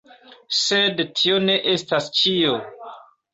[0.59, 2.57] Sed tio ne estas ĉio!